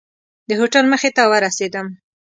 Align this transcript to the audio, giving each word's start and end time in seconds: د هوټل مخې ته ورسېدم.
د 0.49 0.51
هوټل 0.59 0.85
مخې 0.91 1.09
ته 1.15 1.23
ورسېدم. 1.31 1.87